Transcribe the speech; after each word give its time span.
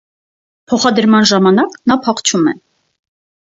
Փոխադրման 0.73 1.29
ժամանակ 1.33 1.77
նա 1.93 1.99
փախչում 2.09 2.51
է։ 2.55 2.57